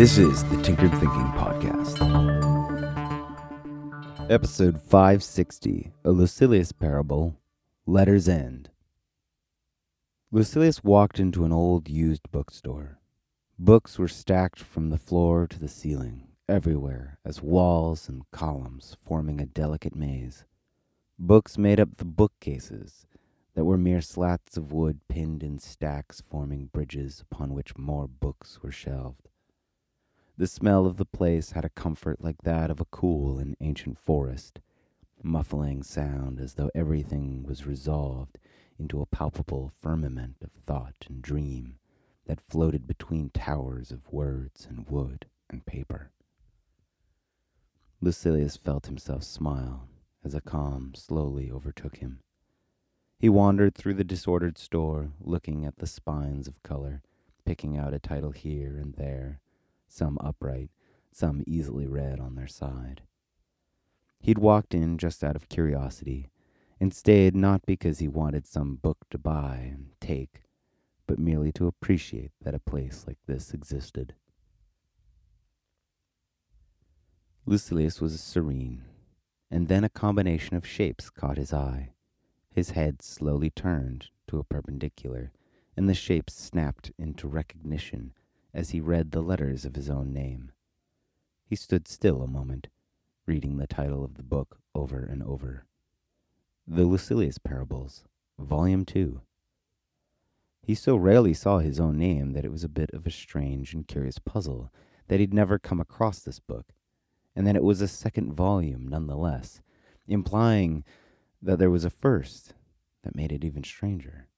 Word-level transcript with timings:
This 0.00 0.16
is 0.16 0.42
the 0.44 0.56
Tinkered 0.62 0.92
Thinking 0.92 1.30
Podcast. 1.36 2.00
Episode 4.30 4.80
560 4.80 5.92
A 6.02 6.10
Lucilius 6.10 6.72
Parable 6.72 7.36
Letter's 7.84 8.26
End. 8.26 8.70
Lucilius 10.32 10.82
walked 10.82 11.20
into 11.20 11.44
an 11.44 11.52
old 11.52 11.90
used 11.90 12.22
bookstore. 12.32 12.98
Books 13.58 13.98
were 13.98 14.08
stacked 14.08 14.60
from 14.60 14.88
the 14.88 14.96
floor 14.96 15.46
to 15.46 15.58
the 15.58 15.68
ceiling, 15.68 16.28
everywhere, 16.48 17.18
as 17.22 17.42
walls 17.42 18.08
and 18.08 18.22
columns 18.30 18.96
forming 19.04 19.38
a 19.38 19.44
delicate 19.44 19.94
maze. 19.94 20.46
Books 21.18 21.58
made 21.58 21.78
up 21.78 21.98
the 21.98 22.06
bookcases 22.06 23.06
that 23.54 23.66
were 23.66 23.76
mere 23.76 24.00
slats 24.00 24.56
of 24.56 24.72
wood 24.72 25.00
pinned 25.10 25.42
in 25.42 25.58
stacks 25.58 26.22
forming 26.22 26.70
bridges 26.72 27.20
upon 27.20 27.52
which 27.52 27.76
more 27.76 28.08
books 28.08 28.60
were 28.62 28.72
shelved. 28.72 29.29
The 30.40 30.46
smell 30.46 30.86
of 30.86 30.96
the 30.96 31.04
place 31.04 31.50
had 31.50 31.66
a 31.66 31.68
comfort 31.68 32.24
like 32.24 32.44
that 32.44 32.70
of 32.70 32.80
a 32.80 32.86
cool 32.86 33.38
and 33.38 33.58
ancient 33.60 33.98
forest, 33.98 34.58
muffling 35.22 35.82
sound 35.82 36.40
as 36.40 36.54
though 36.54 36.70
everything 36.74 37.42
was 37.42 37.66
resolved 37.66 38.38
into 38.78 39.02
a 39.02 39.06
palpable 39.06 39.70
firmament 39.82 40.36
of 40.42 40.50
thought 40.50 40.94
and 41.06 41.20
dream 41.20 41.78
that 42.24 42.40
floated 42.40 42.86
between 42.86 43.28
towers 43.28 43.90
of 43.90 44.10
words 44.10 44.66
and 44.66 44.88
wood 44.88 45.26
and 45.50 45.66
paper. 45.66 46.10
Lucilius 48.00 48.56
felt 48.56 48.86
himself 48.86 49.24
smile 49.24 49.90
as 50.24 50.34
a 50.34 50.40
calm 50.40 50.94
slowly 50.94 51.50
overtook 51.50 51.98
him. 51.98 52.20
He 53.18 53.28
wandered 53.28 53.74
through 53.74 53.92
the 53.92 54.04
disordered 54.04 54.56
store, 54.56 55.10
looking 55.20 55.66
at 55.66 55.80
the 55.80 55.86
spines 55.86 56.48
of 56.48 56.62
color, 56.62 57.02
picking 57.44 57.76
out 57.76 57.92
a 57.92 57.98
title 57.98 58.30
here 58.30 58.78
and 58.78 58.94
there, 58.94 59.40
some 59.92 60.18
upright, 60.20 60.70
some 61.12 61.42
easily 61.46 61.86
read 61.86 62.20
on 62.20 62.34
their 62.34 62.46
side. 62.46 63.02
He'd 64.20 64.38
walked 64.38 64.74
in 64.74 64.98
just 64.98 65.24
out 65.24 65.36
of 65.36 65.48
curiosity, 65.48 66.30
and 66.80 66.94
stayed 66.94 67.34
not 67.34 67.66
because 67.66 67.98
he 67.98 68.08
wanted 68.08 68.46
some 68.46 68.76
book 68.76 68.98
to 69.10 69.18
buy 69.18 69.70
and 69.72 69.88
take, 70.00 70.42
but 71.06 71.18
merely 71.18 71.52
to 71.52 71.66
appreciate 71.66 72.32
that 72.42 72.54
a 72.54 72.58
place 72.58 73.04
like 73.06 73.18
this 73.26 73.52
existed. 73.52 74.14
Lucilius 77.46 78.00
was 78.00 78.20
serene, 78.20 78.84
and 79.50 79.68
then 79.68 79.84
a 79.84 79.88
combination 79.88 80.56
of 80.56 80.66
shapes 80.66 81.10
caught 81.10 81.36
his 81.36 81.52
eye. 81.52 81.90
His 82.54 82.70
head 82.70 83.02
slowly 83.02 83.50
turned 83.50 84.08
to 84.28 84.38
a 84.38 84.44
perpendicular, 84.44 85.32
and 85.76 85.88
the 85.88 85.94
shapes 85.94 86.34
snapped 86.34 86.92
into 86.98 87.26
recognition 87.26 88.12
as 88.52 88.70
he 88.70 88.80
read 88.80 89.10
the 89.10 89.22
letters 89.22 89.64
of 89.64 89.76
his 89.76 89.88
own 89.88 90.12
name. 90.12 90.52
He 91.44 91.56
stood 91.56 91.88
still 91.88 92.22
a 92.22 92.28
moment, 92.28 92.68
reading 93.26 93.56
the 93.56 93.66
title 93.66 94.04
of 94.04 94.14
the 94.14 94.22
book 94.22 94.58
over 94.74 95.04
and 95.04 95.22
over. 95.22 95.66
The 96.66 96.84
Lucilius 96.84 97.38
Parables, 97.38 98.04
Volume 98.38 98.84
2. 98.84 99.20
He 100.62 100.74
so 100.74 100.96
rarely 100.96 101.34
saw 101.34 101.58
his 101.58 101.80
own 101.80 101.98
name 101.98 102.32
that 102.32 102.44
it 102.44 102.52
was 102.52 102.64
a 102.64 102.68
bit 102.68 102.90
of 102.92 103.06
a 103.06 103.10
strange 103.10 103.74
and 103.74 103.86
curious 103.86 104.18
puzzle 104.18 104.70
that 105.08 105.18
he'd 105.18 105.34
never 105.34 105.58
come 105.58 105.80
across 105.80 106.20
this 106.20 106.38
book, 106.38 106.66
and 107.34 107.46
that 107.46 107.56
it 107.56 107.64
was 107.64 107.80
a 107.80 107.88
second 107.88 108.32
volume 108.32 108.86
none 108.86 109.06
the 109.06 109.16
less, 109.16 109.62
implying 110.06 110.84
that 111.42 111.58
there 111.58 111.70
was 111.70 111.84
a 111.84 111.90
first 111.90 112.54
that 113.02 113.16
made 113.16 113.32
it 113.32 113.44
even 113.44 113.64
stranger. 113.64 114.28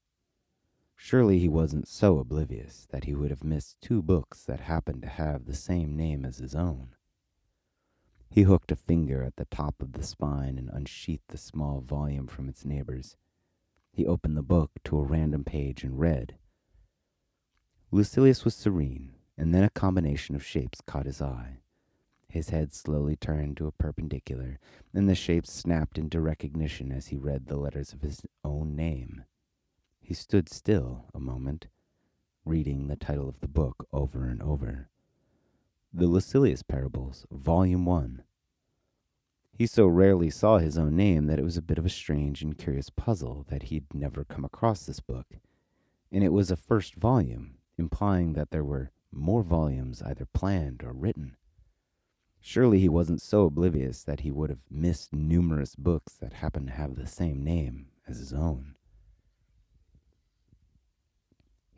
Surely 1.04 1.40
he 1.40 1.48
wasn't 1.48 1.88
so 1.88 2.20
oblivious 2.20 2.86
that 2.90 3.04
he 3.04 3.12
would 3.12 3.30
have 3.30 3.42
missed 3.42 3.76
two 3.80 4.00
books 4.00 4.44
that 4.44 4.60
happened 4.60 5.02
to 5.02 5.08
have 5.08 5.46
the 5.46 5.54
same 5.54 5.96
name 5.96 6.24
as 6.24 6.38
his 6.38 6.54
own. 6.54 6.90
He 8.30 8.42
hooked 8.42 8.70
a 8.70 8.76
finger 8.76 9.24
at 9.24 9.34
the 9.34 9.46
top 9.46 9.82
of 9.82 9.94
the 9.94 10.04
spine 10.04 10.58
and 10.58 10.70
unsheathed 10.72 11.24
the 11.26 11.38
small 11.38 11.80
volume 11.80 12.28
from 12.28 12.48
its 12.48 12.64
neighbors. 12.64 13.16
He 13.90 14.06
opened 14.06 14.36
the 14.36 14.44
book 14.44 14.70
to 14.84 14.96
a 14.96 15.02
random 15.02 15.42
page 15.42 15.82
and 15.82 15.98
read. 15.98 16.36
Lucilius 17.90 18.44
was 18.44 18.54
serene, 18.54 19.16
and 19.36 19.52
then 19.52 19.64
a 19.64 19.70
combination 19.70 20.36
of 20.36 20.46
shapes 20.46 20.80
caught 20.86 21.06
his 21.06 21.20
eye. 21.20 21.58
His 22.28 22.50
head 22.50 22.72
slowly 22.72 23.16
turned 23.16 23.56
to 23.56 23.66
a 23.66 23.72
perpendicular, 23.72 24.60
and 24.94 25.08
the 25.08 25.16
shapes 25.16 25.52
snapped 25.52 25.98
into 25.98 26.20
recognition 26.20 26.92
as 26.92 27.08
he 27.08 27.16
read 27.16 27.46
the 27.46 27.58
letters 27.58 27.92
of 27.92 28.02
his 28.02 28.22
own 28.44 28.76
name. 28.76 29.24
He 30.04 30.14
stood 30.14 30.48
still 30.48 31.06
a 31.14 31.20
moment, 31.20 31.68
reading 32.44 32.88
the 32.88 32.96
title 32.96 33.28
of 33.28 33.38
the 33.38 33.48
book 33.48 33.86
over 33.92 34.24
and 34.24 34.42
over. 34.42 34.88
The 35.94 36.06
Lucilius 36.06 36.62
Parables, 36.62 37.24
Volume 37.30 37.86
1. 37.86 38.24
He 39.52 39.66
so 39.66 39.86
rarely 39.86 40.28
saw 40.28 40.58
his 40.58 40.76
own 40.76 40.96
name 40.96 41.26
that 41.26 41.38
it 41.38 41.44
was 41.44 41.56
a 41.56 41.62
bit 41.62 41.78
of 41.78 41.86
a 41.86 41.88
strange 41.88 42.42
and 42.42 42.58
curious 42.58 42.90
puzzle 42.90 43.46
that 43.48 43.64
he'd 43.64 43.94
never 43.94 44.24
come 44.24 44.44
across 44.44 44.84
this 44.84 44.98
book, 44.98 45.26
and 46.10 46.24
it 46.24 46.32
was 46.32 46.50
a 46.50 46.56
first 46.56 46.96
volume, 46.96 47.58
implying 47.78 48.32
that 48.32 48.50
there 48.50 48.64
were 48.64 48.90
more 49.12 49.44
volumes 49.44 50.02
either 50.02 50.26
planned 50.26 50.82
or 50.82 50.92
written. 50.92 51.36
Surely 52.40 52.80
he 52.80 52.88
wasn't 52.88 53.22
so 53.22 53.44
oblivious 53.44 54.02
that 54.02 54.20
he 54.20 54.32
would 54.32 54.50
have 54.50 54.64
missed 54.68 55.12
numerous 55.12 55.76
books 55.76 56.14
that 56.14 56.32
happened 56.32 56.66
to 56.66 56.74
have 56.74 56.96
the 56.96 57.06
same 57.06 57.44
name 57.44 57.86
as 58.08 58.18
his 58.18 58.32
own. 58.32 58.74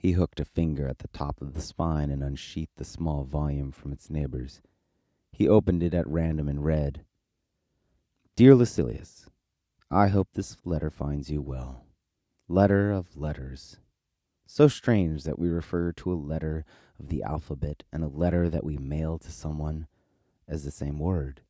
He 0.04 0.12
hooked 0.12 0.38
a 0.38 0.44
finger 0.44 0.86
at 0.86 0.98
the 0.98 1.08
top 1.08 1.40
of 1.40 1.54
the 1.54 1.62
spine 1.62 2.10
and 2.10 2.22
unsheathed 2.22 2.76
the 2.76 2.84
small 2.84 3.24
volume 3.24 3.72
from 3.72 3.90
its 3.90 4.10
neighbors. 4.10 4.60
He 5.32 5.48
opened 5.48 5.82
it 5.82 5.94
at 5.94 6.06
random 6.06 6.46
and 6.46 6.62
read, 6.62 7.06
Dear 8.36 8.54
Lucilius, 8.54 9.30
I 9.90 10.08
hope 10.08 10.28
this 10.34 10.58
letter 10.62 10.90
finds 10.90 11.30
you 11.30 11.40
well. 11.40 11.86
Letter 12.48 12.92
of 12.92 13.16
letters. 13.16 13.78
So 14.44 14.68
strange 14.68 15.24
that 15.24 15.38
we 15.38 15.48
refer 15.48 15.90
to 15.92 16.12
a 16.12 16.20
letter 16.20 16.66
of 17.00 17.08
the 17.08 17.22
alphabet 17.22 17.82
and 17.90 18.04
a 18.04 18.08
letter 18.08 18.50
that 18.50 18.62
we 18.62 18.76
mail 18.76 19.18
to 19.20 19.32
someone 19.32 19.86
as 20.46 20.64
the 20.64 20.70
same 20.70 20.98
word. 20.98 21.40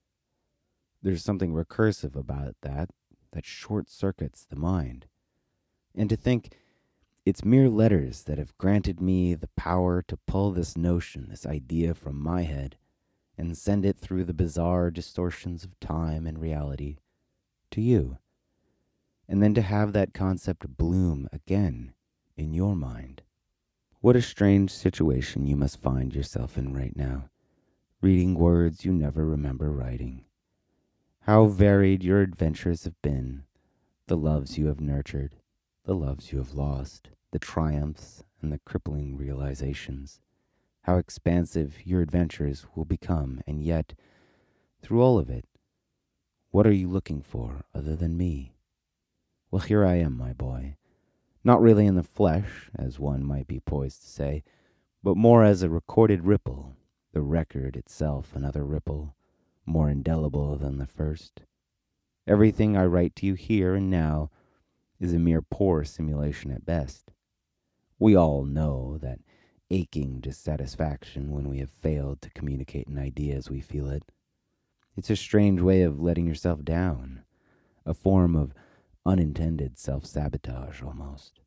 There's 1.03 1.25
something 1.25 1.53
recursive 1.53 2.15
about 2.15 2.55
that 2.63 2.91
that 3.33 3.47
short 3.47 3.91
circuits 3.91 4.45
the 4.45 4.55
mind. 4.55 5.07
And 5.97 6.09
to 6.09 6.17
think 6.17 6.51
it's 7.25 7.45
mere 7.45 7.69
letters 7.69 8.25
that 8.25 8.39
have 8.39 8.57
granted 8.59 9.01
me 9.01 9.35
the 9.35 9.49
power 9.57 10.03
to 10.03 10.19
pull 10.27 10.51
this 10.51 10.77
notion, 10.77 11.29
this 11.29 11.47
idea 11.47 11.95
from 11.95 12.23
my 12.23 12.43
head, 12.43 12.77
and 13.39 13.57
send 13.57 13.85
it 13.85 13.97
through 13.97 14.25
the 14.25 14.35
bizarre 14.35 14.91
distortions 14.91 15.65
of 15.65 15.79
time 15.81 16.27
and 16.27 16.39
reality 16.39 16.99
to 17.71 17.81
you, 17.81 18.19
and 19.29 19.43
then 19.43 19.55
to 19.55 19.63
have 19.63 19.93
that 19.93 20.15
concept 20.15 20.77
bloom 20.77 21.29
again 21.33 21.95
in 22.37 22.53
your 22.53 22.77
mind. 22.77 23.23
What 24.01 24.17
a 24.17 24.23
strange 24.23 24.71
situation 24.71 25.47
you 25.47 25.57
must 25.57 25.81
find 25.81 26.15
yourself 26.15 26.59
in 26.59 26.75
right 26.75 26.95
now 26.95 27.31
reading 28.05 28.35
words 28.35 28.85
you 28.85 28.93
never 28.93 29.25
remember 29.25 29.73
writing. 29.73 30.23
How 31.21 31.47
varied 31.47 32.05
your 32.05 32.21
adventures 32.21 32.85
have 32.85 33.01
been, 33.01 33.45
the 34.09 34.17
loves 34.17 34.59
you 34.59 34.67
have 34.67 34.79
nurtured, 34.79 35.37
the 35.85 35.95
loves 35.95 36.33
you 36.33 36.39
have 36.39 36.55
lost, 36.55 37.11
the 37.31 37.39
triumphs 37.39 38.25
and 38.41 38.53
the 38.53 38.61
crippling 38.65 39.17
realizations. 39.17 40.21
How 40.83 40.97
expansive 40.97 41.79
your 41.85 42.03
adventures 42.03 42.67
will 42.75 42.85
become, 42.85 43.41
and 43.47 43.63
yet, 43.63 43.95
through 44.83 45.03
all 45.03 45.19
of 45.19 45.31
it, 45.31 45.47
what 46.51 46.67
are 46.67 46.73
you 46.73 46.89
looking 46.89 47.23
for 47.23 47.65
other 47.75 47.97
than 47.97 48.17
me? 48.17 48.55
Well, 49.51 49.63
here 49.63 49.85
I 49.85 49.97
am, 49.97 50.17
my 50.17 50.33
boy. 50.33 50.77
Not 51.43 51.61
really 51.61 51.87
in 51.87 51.95
the 51.95 52.03
flesh, 52.03 52.71
as 52.75 52.99
one 52.99 53.25
might 53.25 53.47
be 53.47 53.61
poised 53.61 54.03
to 54.03 54.09
say, 54.09 54.45
but 55.03 55.17
more 55.17 55.45
as 55.45 55.63
a 55.63 55.69
recorded 55.69 56.25
ripple 56.25 56.77
the 57.15 57.23
record 57.23 57.77
itself 57.77 58.35
another 58.35 58.65
ripple, 58.65 59.15
more 59.65 59.89
indelible 59.89 60.57
than 60.57 60.79
the 60.79 60.87
first. 60.87 61.43
Everything 62.27 62.77
I 62.77 62.85
write 62.85 63.15
to 63.17 63.27
you 63.27 63.35
here 63.35 63.77
and 63.77 63.89
now 63.89 64.31
is 65.01 65.13
a 65.13 65.19
mere 65.19 65.43
poor 65.43 65.85
simulation 65.85 66.51
at 66.51 66.65
best. 66.65 67.11
We 67.99 68.17
all 68.17 68.45
know 68.45 68.99
that 69.01 69.21
aching 69.71 70.21
dissatisfaction 70.21 71.31
when 71.31 71.49
we 71.49 71.59
have 71.59 71.71
failed 71.71 72.23
to 72.23 72.31
communicate 72.31 72.87
an 72.87 72.99
idea 72.99 73.35
as 73.35 73.51
we 73.51 73.61
feel 73.61 73.89
it. 73.89 74.05
It's 74.97 75.11
a 75.11 75.17
strange 75.17 75.61
way 75.61 75.83
of 75.83 76.01
letting 76.01 76.27
yourself 76.27 76.65
down, 76.65 77.23
a 77.85 77.95
form 77.95 78.37
of 78.37 78.55
unintended 79.05 79.79
self 79.79 80.07
sabotage 80.07 80.83
almost. 80.83 81.41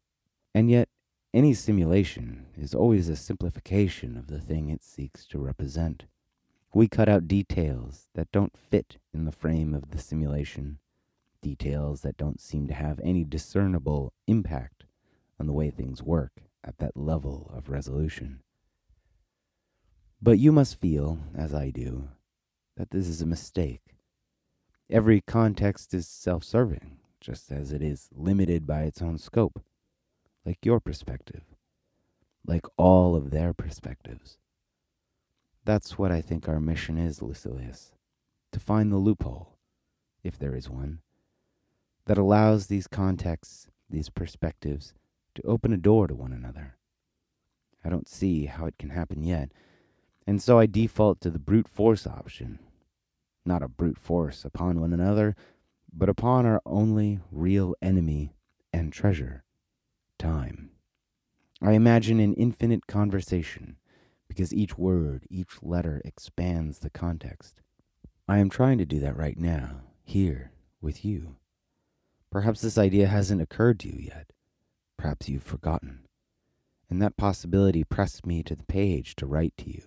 And 0.53 0.69
yet, 0.69 0.89
any 1.33 1.53
simulation 1.53 2.47
is 2.57 2.73
always 2.73 3.09
a 3.09 3.15
simplification 3.15 4.17
of 4.17 4.27
the 4.27 4.39
thing 4.39 4.69
it 4.69 4.83
seeks 4.83 5.25
to 5.27 5.39
represent. 5.39 6.05
We 6.73 6.87
cut 6.87 7.09
out 7.09 7.27
details 7.27 8.07
that 8.15 8.31
don't 8.31 8.57
fit 8.57 8.97
in 9.13 9.25
the 9.25 9.31
frame 9.31 9.73
of 9.73 9.91
the 9.91 9.99
simulation, 9.99 10.79
details 11.41 12.01
that 12.01 12.17
don't 12.17 12.41
seem 12.41 12.67
to 12.67 12.73
have 12.73 12.99
any 13.03 13.23
discernible 13.23 14.13
impact 14.27 14.83
on 15.39 15.47
the 15.47 15.53
way 15.53 15.69
things 15.69 16.01
work 16.01 16.41
at 16.63 16.77
that 16.79 16.97
level 16.97 17.51
of 17.55 17.69
resolution. 17.69 18.39
But 20.21 20.39
you 20.39 20.51
must 20.51 20.79
feel, 20.79 21.19
as 21.35 21.53
I 21.53 21.69
do, 21.69 22.09
that 22.75 22.91
this 22.91 23.07
is 23.07 23.21
a 23.21 23.25
mistake. 23.25 23.81
Every 24.89 25.21
context 25.21 25.93
is 25.93 26.07
self 26.07 26.43
serving, 26.43 26.97
just 27.19 27.51
as 27.51 27.71
it 27.71 27.81
is 27.81 28.09
limited 28.15 28.65
by 28.65 28.83
its 28.83 29.01
own 29.01 29.17
scope, 29.17 29.61
like 30.45 30.65
your 30.65 30.79
perspective, 30.79 31.43
like 32.45 32.65
all 32.77 33.15
of 33.15 33.31
their 33.31 33.53
perspectives. 33.53 34.37
That's 35.65 35.97
what 35.97 36.11
I 36.11 36.21
think 36.21 36.47
our 36.47 36.59
mission 36.59 36.97
is, 36.97 37.21
Lucilius 37.21 37.91
to 38.51 38.59
find 38.59 38.91
the 38.91 38.97
loophole, 38.97 39.57
if 40.23 40.39
there 40.39 40.55
is 40.55 40.69
one, 40.69 40.99
that 42.07 42.17
allows 42.17 42.67
these 42.67 42.87
contexts, 42.87 43.67
these 43.89 44.09
perspectives, 44.09 44.93
to 45.35 45.43
open 45.43 45.71
a 45.71 45.77
door 45.77 46.07
to 46.07 46.15
one 46.15 46.33
another. 46.33 46.77
I 47.85 47.89
don't 47.89 48.07
see 48.07 48.45
how 48.45 48.65
it 48.65 48.77
can 48.79 48.89
happen 48.89 49.23
yet, 49.23 49.51
and 50.25 50.41
so 50.41 50.57
I 50.57 50.65
default 50.65 51.21
to 51.21 51.29
the 51.29 51.39
brute 51.39 51.67
force 51.67 52.07
option. 52.07 52.59
Not 53.45 53.61
a 53.61 53.67
brute 53.67 53.99
force 53.99 54.43
upon 54.43 54.81
one 54.81 54.93
another, 54.93 55.35
but 55.93 56.09
upon 56.09 56.45
our 56.45 56.61
only 56.65 57.19
real 57.31 57.75
enemy 57.81 58.33
and 58.73 58.91
treasure 58.91 59.43
time. 60.17 60.71
I 61.61 61.73
imagine 61.73 62.19
an 62.19 62.33
infinite 62.33 62.87
conversation 62.87 63.77
because 64.27 64.53
each 64.53 64.77
word, 64.77 65.25
each 65.29 65.61
letter 65.61 66.01
expands 66.05 66.79
the 66.79 66.89
context. 66.89 67.61
I 68.27 68.37
am 68.39 68.49
trying 68.49 68.77
to 68.77 68.85
do 68.85 68.99
that 68.99 69.17
right 69.17 69.37
now, 69.37 69.81
here, 70.03 70.51
with 70.81 71.03
you. 71.05 71.37
Perhaps 72.29 72.61
this 72.61 72.77
idea 72.77 73.07
hasn't 73.07 73.41
occurred 73.41 73.79
to 73.81 73.87
you 73.87 73.99
yet. 73.99 74.31
Perhaps 74.97 75.29
you've 75.29 75.43
forgotten. 75.43 76.05
And 76.89 77.01
that 77.01 77.17
possibility 77.17 77.83
pressed 77.83 78.25
me 78.25 78.43
to 78.43 78.55
the 78.55 78.63
page 78.63 79.15
to 79.17 79.25
write 79.25 79.55
to 79.57 79.69
you, 79.69 79.83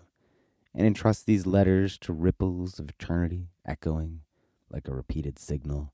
and 0.75 0.87
entrust 0.87 1.27
these 1.27 1.47
letters 1.47 1.99
to 1.99 2.13
ripples 2.13 2.79
of 2.79 2.91
eternity 2.91 3.49
echoing 3.67 4.21
like 4.71 4.87
a 4.87 4.95
repeated 4.95 5.39
signal, 5.39 5.93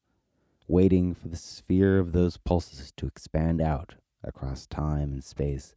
waiting 0.69 1.14
for 1.14 1.28
the 1.28 1.37
sphere 1.37 1.98
of 1.98 2.12
those 2.12 2.37
pulses 2.37 2.93
to 2.96 3.06
expand 3.06 3.60
out 3.60 3.94
across 4.22 4.66
time 4.66 5.12
and 5.12 5.25
space 5.25 5.75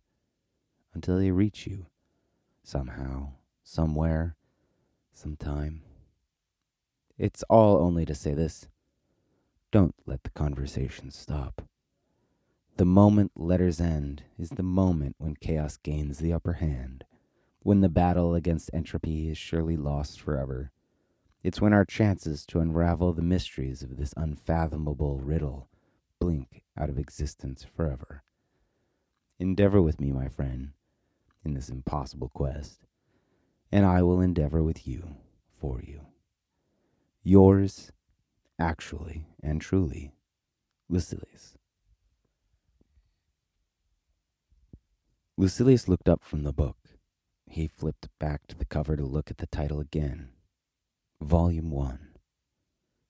until 0.94 1.18
they 1.18 1.32
reach 1.32 1.68
you 1.68 1.86
somehow, 2.64 3.30
somewhere, 3.64 4.36
sometime. 5.14 5.82
It's 7.18 7.44
all 7.44 7.78
only 7.78 8.06
to 8.06 8.16
say 8.16 8.34
this. 8.34 8.68
Don't 9.72 9.94
let 10.08 10.24
the 10.24 10.32
conversation 10.32 11.12
stop. 11.12 11.62
The 12.78 12.86
moment 12.86 13.34
letters 13.36 13.80
end 13.80 14.24
is 14.38 14.50
the 14.50 14.64
moment 14.64 15.16
when 15.20 15.36
chaos 15.36 15.78
gains 15.78 16.18
the 16.18 16.34
upper 16.34 16.54
hand, 16.54 17.04
when 17.62 17.82
the 17.82 17.90
battle 17.90 18.34
against 18.34 18.72
entropy 18.74 19.30
is 19.30 19.38
surely 19.38 19.78
lost 19.78 20.20
forever. 20.20 20.72
It's 21.44 21.62
when 21.62 21.74
our 21.74 21.86
chances 21.86 22.48
to 22.48 22.60
unravel 22.60 23.14
the 23.14 23.22
mysteries 23.22 23.84
of 23.84 23.98
this 23.98 24.14
unfathomable 24.18 25.20
riddle 25.20 25.70
blink 26.20 26.64
out 26.76 26.90
of 26.90 26.98
existence 26.98 27.64
forever. 27.64 28.24
Endeavor 29.38 29.82
with 29.84 30.02
me, 30.02 30.12
my 30.12 30.30
friend, 30.30 30.72
in 31.46 31.54
this 31.54 31.70
impossible 31.70 32.30
quest, 32.30 32.88
and 33.72 33.86
I 33.86 34.02
will 34.02 34.20
endeavor 34.20 34.64
with 34.64 34.88
you 34.88 35.16
for 35.52 35.82
you. 35.82 36.08
Yours, 37.24 37.92
actually 38.60 39.26
and 39.42 39.62
truly, 39.62 40.12
Lucilius. 40.90 41.56
Lucilius 45.38 45.88
looked 45.88 46.10
up 46.10 46.24
from 46.24 46.44
the 46.44 46.52
book. 46.52 46.78
He 47.48 47.68
flipped 47.68 48.10
back 48.20 48.46
to 48.48 48.56
the 48.58 48.66
cover 48.66 48.96
to 48.98 49.06
look 49.06 49.32
at 49.32 49.38
the 49.38 49.48
title 49.48 49.80
again. 49.80 50.30
Volume 51.22 51.72
1. 51.72 52.10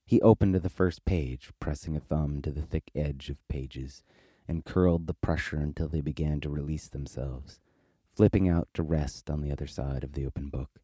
He 0.05 0.21
opened 0.21 0.53
to 0.53 0.59
the 0.59 0.69
first 0.69 1.05
page, 1.05 1.51
pressing 1.59 1.95
a 1.95 1.99
thumb 1.99 2.41
to 2.43 2.51
the 2.51 2.61
thick 2.61 2.91
edge 2.95 3.29
of 3.29 3.47
pages, 3.47 4.03
and 4.47 4.65
curled 4.65 5.07
the 5.07 5.13
pressure 5.13 5.57
until 5.57 5.87
they 5.87 6.01
began 6.01 6.39
to 6.41 6.49
release 6.49 6.87
themselves, 6.87 7.59
flipping 8.15 8.49
out 8.49 8.67
to 8.73 8.83
rest 8.83 9.29
on 9.29 9.41
the 9.41 9.51
other 9.51 9.67
side 9.67 10.03
of 10.03 10.13
the 10.13 10.25
open 10.25 10.49
book. 10.49 10.79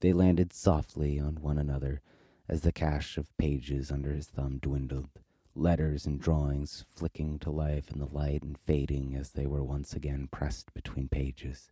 They 0.00 0.12
landed 0.12 0.52
softly 0.52 1.18
on 1.18 1.36
one 1.36 1.58
another 1.58 2.00
as 2.48 2.62
the 2.62 2.72
cache 2.72 3.16
of 3.16 3.36
pages 3.38 3.90
under 3.90 4.12
his 4.12 4.26
thumb 4.26 4.58
dwindled, 4.58 5.10
letters 5.54 6.06
and 6.06 6.20
drawings 6.20 6.84
flicking 6.88 7.38
to 7.38 7.50
life 7.50 7.90
in 7.90 7.98
the 7.98 8.06
light 8.06 8.42
and 8.42 8.58
fading 8.58 9.14
as 9.14 9.30
they 9.30 9.46
were 9.46 9.62
once 9.62 9.94
again 9.94 10.28
pressed 10.30 10.72
between 10.74 11.08
pages. 11.08 11.70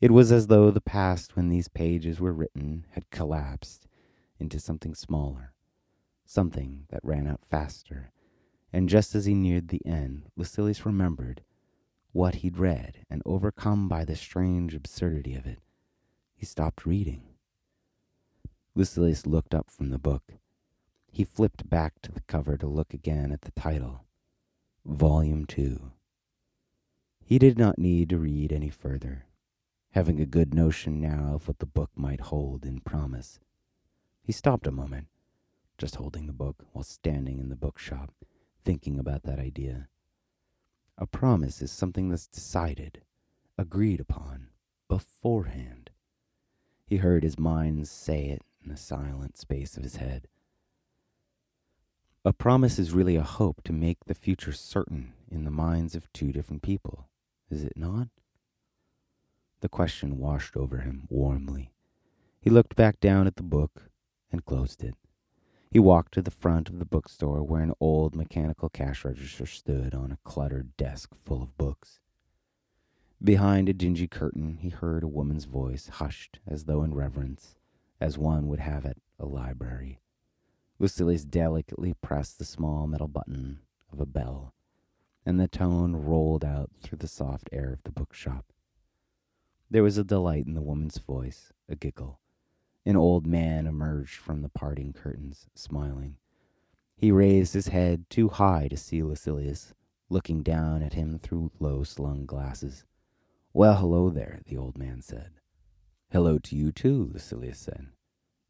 It 0.00 0.10
was 0.10 0.32
as 0.32 0.48
though 0.48 0.70
the 0.70 0.80
past 0.80 1.36
when 1.36 1.48
these 1.48 1.68
pages 1.68 2.20
were 2.20 2.32
written 2.32 2.86
had 2.90 3.10
collapsed 3.10 3.86
into 4.38 4.58
something 4.58 4.94
smaller, 4.94 5.54
something 6.24 6.86
that 6.88 7.04
ran 7.04 7.28
out 7.28 7.44
faster, 7.44 8.10
and 8.72 8.88
just 8.88 9.14
as 9.14 9.26
he 9.26 9.34
neared 9.34 9.68
the 9.68 9.84
end, 9.86 10.24
Lucilius 10.36 10.84
remembered 10.84 11.42
what 12.12 12.36
he'd 12.36 12.58
read, 12.58 13.04
and 13.08 13.22
overcome 13.24 13.88
by 13.88 14.04
the 14.04 14.16
strange 14.16 14.74
absurdity 14.74 15.34
of 15.34 15.46
it, 15.46 15.60
he 16.34 16.44
stopped 16.44 16.84
reading. 16.84 17.22
Lucilius 18.74 19.26
looked 19.26 19.54
up 19.54 19.70
from 19.70 19.90
the 19.90 19.98
book. 19.98 20.32
He 21.10 21.24
flipped 21.24 21.68
back 21.68 22.00
to 22.02 22.10
the 22.10 22.22
cover 22.22 22.56
to 22.56 22.66
look 22.66 22.94
again 22.94 23.30
at 23.30 23.42
the 23.42 23.50
title 23.50 24.06
Volume 24.86 25.44
2. 25.44 25.92
He 27.22 27.38
did 27.38 27.58
not 27.58 27.78
need 27.78 28.08
to 28.08 28.18
read 28.18 28.50
any 28.50 28.70
further, 28.70 29.26
having 29.90 30.20
a 30.20 30.26
good 30.26 30.54
notion 30.54 31.02
now 31.02 31.34
of 31.34 31.46
what 31.46 31.58
the 31.58 31.66
book 31.66 31.90
might 31.94 32.20
hold 32.20 32.64
in 32.64 32.80
promise. 32.80 33.40
He 34.22 34.32
stopped 34.32 34.66
a 34.66 34.72
moment, 34.72 35.08
just 35.76 35.96
holding 35.96 36.26
the 36.26 36.32
book 36.32 36.64
while 36.72 36.82
standing 36.82 37.38
in 37.38 37.50
the 37.50 37.56
bookshop, 37.56 38.14
thinking 38.64 38.98
about 38.98 39.24
that 39.24 39.38
idea. 39.38 39.88
A 40.96 41.06
promise 41.06 41.60
is 41.60 41.70
something 41.70 42.08
that's 42.08 42.26
decided, 42.26 43.02
agreed 43.58 44.00
upon, 44.00 44.48
beforehand. 44.88 45.90
He 46.86 46.96
heard 46.96 47.22
his 47.22 47.38
mind 47.38 47.86
say 47.86 48.28
it 48.28 48.42
in 48.62 48.70
the 48.70 48.76
silent 48.76 49.36
space 49.36 49.76
of 49.76 49.82
his 49.82 49.96
head. 49.96 50.28
A 52.24 52.32
promise 52.32 52.78
is 52.78 52.92
really 52.92 53.16
a 53.16 53.22
hope 53.22 53.62
to 53.64 53.72
make 53.72 54.04
the 54.04 54.14
future 54.14 54.52
certain 54.52 55.12
in 55.30 55.44
the 55.44 55.50
minds 55.50 55.94
of 55.96 56.12
two 56.12 56.32
different 56.32 56.62
people, 56.62 57.08
is 57.50 57.64
it 57.64 57.76
not? 57.76 58.08
The 59.60 59.68
question 59.68 60.18
washed 60.18 60.56
over 60.56 60.78
him 60.78 61.06
warmly. 61.08 61.72
He 62.40 62.50
looked 62.50 62.76
back 62.76 63.00
down 63.00 63.26
at 63.26 63.36
the 63.36 63.42
book 63.42 63.90
and 64.30 64.44
closed 64.44 64.84
it. 64.84 64.94
He 65.70 65.78
walked 65.78 66.12
to 66.14 66.22
the 66.22 66.30
front 66.30 66.68
of 66.68 66.78
the 66.78 66.84
bookstore 66.84 67.42
where 67.42 67.62
an 67.62 67.72
old 67.80 68.14
mechanical 68.14 68.68
cash 68.68 69.04
register 69.04 69.46
stood 69.46 69.94
on 69.94 70.12
a 70.12 70.18
cluttered 70.22 70.76
desk 70.76 71.14
full 71.16 71.42
of 71.42 71.56
books. 71.56 71.98
Behind 73.22 73.68
a 73.68 73.72
dingy 73.72 74.06
curtain, 74.06 74.58
he 74.60 74.68
heard 74.68 75.02
a 75.02 75.08
woman's 75.08 75.44
voice, 75.44 75.88
hushed 75.88 76.40
as 76.46 76.64
though 76.64 76.82
in 76.82 76.94
reverence 76.94 77.56
as 78.02 78.18
one 78.18 78.48
would 78.48 78.58
have 78.58 78.84
at 78.84 78.96
a 79.20 79.24
library. 79.24 80.00
Lucilius 80.80 81.24
delicately 81.24 81.94
pressed 82.02 82.36
the 82.36 82.44
small 82.44 82.88
metal 82.88 83.06
button 83.06 83.60
of 83.92 84.00
a 84.00 84.06
bell, 84.06 84.52
and 85.24 85.38
the 85.38 85.46
tone 85.46 85.94
rolled 85.94 86.44
out 86.44 86.68
through 86.82 86.98
the 86.98 87.06
soft 87.06 87.48
air 87.52 87.72
of 87.72 87.82
the 87.84 87.92
bookshop. 87.92 88.46
There 89.70 89.84
was 89.84 89.98
a 89.98 90.04
delight 90.04 90.46
in 90.46 90.54
the 90.54 90.60
woman's 90.60 90.98
voice, 90.98 91.52
a 91.68 91.76
giggle. 91.76 92.18
An 92.84 92.96
old 92.96 93.24
man 93.24 93.68
emerged 93.68 94.16
from 94.16 94.42
the 94.42 94.48
parting 94.48 94.92
curtains, 94.92 95.46
smiling. 95.54 96.16
He 96.96 97.12
raised 97.12 97.54
his 97.54 97.68
head 97.68 98.06
too 98.10 98.28
high 98.30 98.66
to 98.66 98.76
see 98.76 99.04
Lucilius, 99.04 99.74
looking 100.10 100.42
down 100.42 100.82
at 100.82 100.94
him 100.94 101.20
through 101.20 101.52
low 101.60 101.84
slung 101.84 102.26
glasses. 102.26 102.84
Well, 103.52 103.76
hello 103.76 104.10
there, 104.10 104.40
the 104.44 104.56
old 104.56 104.76
man 104.76 105.02
said. 105.02 105.30
Hello 106.12 106.36
to 106.36 106.54
you 106.54 106.72
too, 106.72 107.08
Lucilius 107.10 107.58
said. 107.58 107.86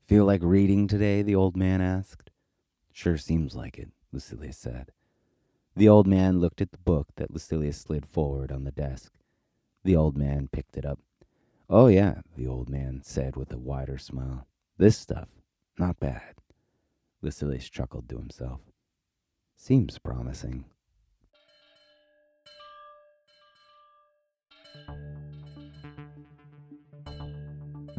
Feel 0.04 0.24
like 0.24 0.42
reading 0.42 0.88
today? 0.88 1.22
the 1.22 1.36
old 1.36 1.56
man 1.56 1.80
asked. 1.80 2.28
Sure 2.90 3.16
seems 3.16 3.54
like 3.54 3.78
it, 3.78 3.92
Lucilius 4.10 4.58
said. 4.58 4.90
The 5.76 5.88
old 5.88 6.08
man 6.08 6.40
looked 6.40 6.60
at 6.60 6.72
the 6.72 6.78
book 6.78 7.10
that 7.14 7.30
Lucilius 7.30 7.78
slid 7.78 8.04
forward 8.04 8.50
on 8.50 8.64
the 8.64 8.72
desk. 8.72 9.12
The 9.84 9.94
old 9.94 10.18
man 10.18 10.48
picked 10.50 10.76
it 10.76 10.84
up. 10.84 10.98
Oh, 11.70 11.86
yeah, 11.86 12.22
the 12.36 12.48
old 12.48 12.68
man 12.68 13.00
said 13.04 13.36
with 13.36 13.52
a 13.52 13.58
wider 13.58 13.96
smile. 13.96 14.48
This 14.76 14.98
stuff, 14.98 15.28
not 15.78 16.00
bad. 16.00 16.34
Lucilius 17.20 17.70
chuckled 17.70 18.08
to 18.08 18.18
himself. 18.18 18.62
Seems 19.56 20.00
promising. 20.00 20.64